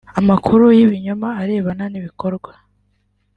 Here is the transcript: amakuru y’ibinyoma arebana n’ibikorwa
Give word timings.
amakuru 0.19 0.63
y’ibinyoma 0.77 1.27
arebana 1.41 1.85
n’ibikorwa 1.89 2.51